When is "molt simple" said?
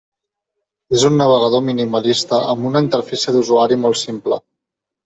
3.87-4.43